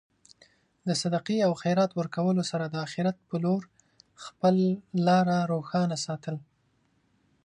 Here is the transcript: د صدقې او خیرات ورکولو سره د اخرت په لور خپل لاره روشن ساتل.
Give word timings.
د 0.87 0.89
صدقې 1.01 1.37
او 1.47 1.51
خیرات 1.61 1.91
ورکولو 1.95 2.41
سره 2.51 2.65
د 2.67 2.75
اخرت 2.85 3.17
په 3.29 3.35
لور 3.43 3.61
خپل 4.25 4.55
لاره 5.07 5.37
روشن 5.53 5.89
ساتل. 6.05 6.35